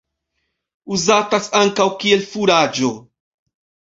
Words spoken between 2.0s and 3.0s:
kiel furaĝo.